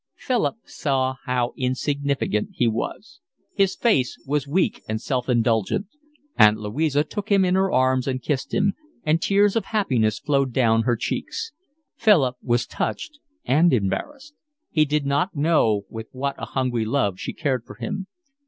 [0.15, 3.19] Philip saw how insignificant he was.
[3.53, 5.85] His face was weak and self indulgent.
[6.37, 10.53] Aunt Louisa took him in her arms and kissed him; and tears of happiness flowed
[10.53, 11.51] down her cheeks.
[11.97, 14.33] Philip was touched and embarrassed;
[14.71, 18.07] he had not known with what a hungry love she cared for him.